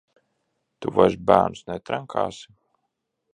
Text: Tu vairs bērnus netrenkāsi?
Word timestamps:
Tu 0.85 0.93
vairs 0.95 1.17
bērnus 1.27 1.61
netrenkāsi? 1.67 2.51